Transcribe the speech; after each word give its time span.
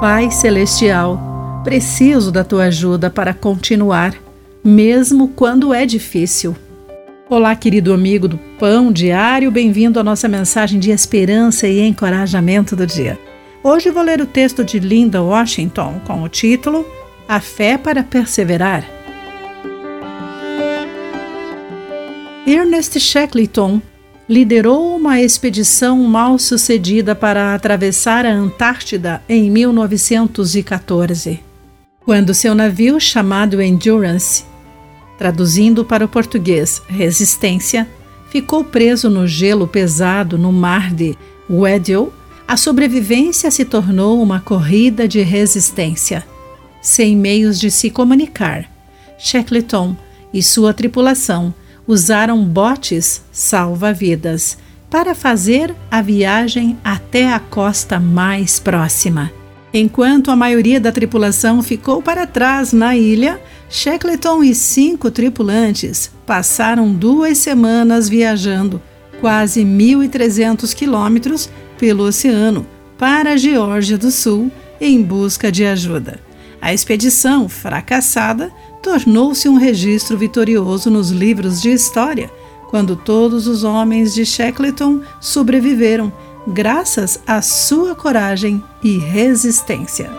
Pai 0.00 0.30
Celestial, 0.30 1.20
preciso 1.62 2.32
da 2.32 2.42
tua 2.42 2.64
ajuda 2.64 3.10
para 3.10 3.34
continuar, 3.34 4.14
mesmo 4.64 5.28
quando 5.28 5.74
é 5.74 5.84
difícil. 5.84 6.56
Olá, 7.28 7.54
querido 7.54 7.92
amigo 7.92 8.26
do 8.26 8.38
Pão 8.58 8.90
Diário, 8.90 9.50
bem-vindo 9.50 10.00
à 10.00 10.02
nossa 10.02 10.26
mensagem 10.26 10.80
de 10.80 10.90
esperança 10.90 11.68
e 11.68 11.86
encorajamento 11.86 12.74
do 12.74 12.86
dia. 12.86 13.18
Hoje 13.62 13.90
vou 13.90 14.02
ler 14.02 14.22
o 14.22 14.26
texto 14.26 14.64
de 14.64 14.78
Linda 14.78 15.22
Washington 15.22 16.00
com 16.06 16.22
o 16.22 16.30
título 16.30 16.88
A 17.28 17.38
Fé 17.38 17.76
para 17.76 18.02
Perseverar. 18.02 18.82
Ernest 22.46 22.98
Shackleton 22.98 23.82
liderou 24.30 24.94
uma 24.94 25.20
expedição 25.20 25.98
mal 26.04 26.38
sucedida 26.38 27.16
para 27.16 27.52
atravessar 27.52 28.24
a 28.24 28.32
Antártida 28.32 29.20
em 29.28 29.50
1914. 29.50 31.40
Quando 32.04 32.32
seu 32.32 32.54
navio, 32.54 33.00
chamado 33.00 33.60
Endurance, 33.60 34.44
traduzindo 35.18 35.84
para 35.84 36.04
o 36.04 36.08
português 36.08 36.80
Resistência, 36.86 37.88
ficou 38.30 38.62
preso 38.62 39.10
no 39.10 39.26
gelo 39.26 39.66
pesado 39.66 40.38
no 40.38 40.52
mar 40.52 40.94
de 40.94 41.18
Weddell, 41.50 42.12
a 42.46 42.56
sobrevivência 42.56 43.50
se 43.50 43.64
tornou 43.64 44.22
uma 44.22 44.38
corrida 44.38 45.08
de 45.08 45.22
resistência. 45.22 46.24
Sem 46.80 47.16
meios 47.16 47.58
de 47.58 47.68
se 47.68 47.90
comunicar, 47.90 48.70
Shackleton 49.18 49.96
e 50.32 50.40
sua 50.40 50.72
tripulação 50.72 51.52
usaram 51.90 52.44
botes 52.44 53.20
salva-vidas 53.32 54.56
para 54.88 55.12
fazer 55.12 55.74
a 55.90 56.00
viagem 56.00 56.78
até 56.84 57.32
a 57.32 57.40
costa 57.40 57.98
mais 57.98 58.60
próxima. 58.60 59.32
Enquanto 59.74 60.30
a 60.30 60.36
maioria 60.36 60.80
da 60.80 60.92
tripulação 60.92 61.60
ficou 61.62 62.00
para 62.00 62.28
trás 62.28 62.72
na 62.72 62.96
ilha, 62.96 63.40
Shackleton 63.68 64.44
e 64.44 64.54
cinco 64.54 65.10
tripulantes 65.10 66.12
passaram 66.24 66.92
duas 66.92 67.38
semanas 67.38 68.08
viajando 68.08 68.80
quase 69.20 69.64
1.300 69.64 70.72
quilômetros 70.72 71.50
pelo 71.76 72.04
oceano 72.04 72.64
para 72.96 73.32
a 73.32 73.36
Geórgia 73.36 73.98
do 73.98 74.12
Sul 74.12 74.48
em 74.80 75.02
busca 75.02 75.50
de 75.50 75.64
ajuda. 75.64 76.29
A 76.60 76.74
expedição, 76.74 77.48
fracassada, 77.48 78.52
tornou-se 78.82 79.48
um 79.48 79.56
registro 79.56 80.18
vitorioso 80.18 80.90
nos 80.90 81.10
livros 81.10 81.60
de 81.60 81.70
história, 81.70 82.30
quando 82.68 82.94
todos 82.94 83.46
os 83.46 83.64
homens 83.64 84.14
de 84.14 84.26
Shackleton 84.26 85.00
sobreviveram, 85.20 86.12
graças 86.46 87.20
à 87.26 87.40
sua 87.40 87.94
coragem 87.94 88.62
e 88.82 88.98
resistência. 88.98 90.10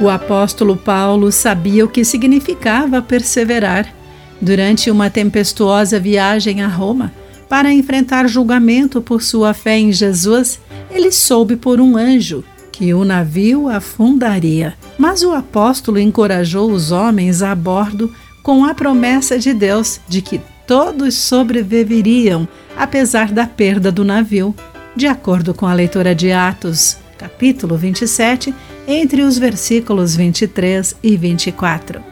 O 0.00 0.08
apóstolo 0.08 0.76
Paulo 0.76 1.30
sabia 1.30 1.84
o 1.84 1.88
que 1.88 2.04
significava 2.04 3.00
perseverar. 3.00 3.94
Durante 4.40 4.90
uma 4.90 5.10
tempestuosa 5.10 6.00
viagem 6.00 6.62
a 6.62 6.66
Roma, 6.66 7.12
para 7.48 7.72
enfrentar 7.72 8.26
julgamento 8.26 9.02
por 9.02 9.22
sua 9.22 9.52
fé 9.52 9.78
em 9.78 9.92
Jesus, 9.92 10.58
ele 10.90 11.12
soube 11.12 11.56
por 11.56 11.80
um 11.80 11.96
anjo 11.96 12.42
que 12.80 12.94
o 12.94 13.04
navio 13.04 13.68
afundaria. 13.68 14.72
Mas 14.96 15.22
o 15.22 15.32
apóstolo 15.32 15.98
encorajou 15.98 16.72
os 16.72 16.90
homens 16.90 17.42
a 17.42 17.54
bordo 17.54 18.10
com 18.42 18.64
a 18.64 18.72
promessa 18.72 19.38
de 19.38 19.52
Deus 19.52 20.00
de 20.08 20.22
que 20.22 20.40
todos 20.66 21.14
sobreviveriam, 21.14 22.48
apesar 22.74 23.32
da 23.32 23.46
perda 23.46 23.92
do 23.92 24.02
navio, 24.02 24.54
de 24.96 25.06
acordo 25.06 25.52
com 25.52 25.66
a 25.66 25.74
leitura 25.74 26.14
de 26.14 26.32
Atos, 26.32 26.96
capítulo 27.18 27.76
27, 27.76 28.54
entre 28.88 29.20
os 29.20 29.36
versículos 29.36 30.16
23 30.16 30.96
e 31.02 31.18
24. 31.18 32.02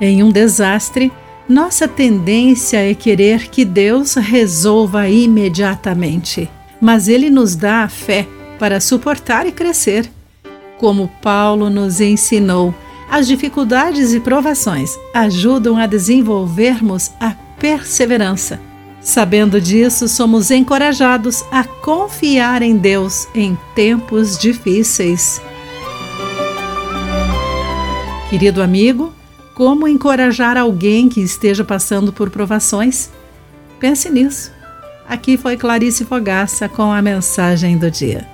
Em 0.00 0.24
um 0.24 0.32
desastre, 0.32 1.12
nossa 1.48 1.86
tendência 1.86 2.78
é 2.78 2.94
querer 2.94 3.46
que 3.46 3.64
Deus 3.64 4.14
resolva 4.14 5.08
imediatamente, 5.08 6.50
mas 6.80 7.06
Ele 7.06 7.30
nos 7.30 7.54
dá 7.54 7.84
a 7.84 7.88
fé 7.88 8.26
para 8.58 8.80
suportar 8.80 9.46
e 9.46 9.52
crescer. 9.52 10.10
Como 10.78 11.08
Paulo 11.22 11.70
nos 11.70 12.00
ensinou, 12.00 12.74
as 13.10 13.26
dificuldades 13.26 14.12
e 14.12 14.20
provações 14.20 14.98
ajudam 15.12 15.76
a 15.76 15.86
desenvolvermos 15.86 17.10
a 17.20 17.34
perseverança. 17.58 18.60
Sabendo 19.00 19.60
disso, 19.60 20.08
somos 20.08 20.50
encorajados 20.50 21.44
a 21.50 21.62
confiar 21.62 22.62
em 22.62 22.76
Deus 22.76 23.28
em 23.34 23.56
tempos 23.74 24.38
difíceis. 24.38 25.40
Querido 28.30 28.62
amigo, 28.62 29.12
como 29.54 29.86
encorajar 29.86 30.56
alguém 30.56 31.08
que 31.08 31.20
esteja 31.20 31.62
passando 31.62 32.12
por 32.12 32.30
provações? 32.30 33.10
Pense 33.78 34.10
nisso. 34.10 34.50
Aqui 35.06 35.36
foi 35.36 35.56
Clarice 35.56 36.04
Fogaça 36.04 36.68
com 36.68 36.90
a 36.90 37.02
mensagem 37.02 37.76
do 37.76 37.90
dia. 37.90 38.33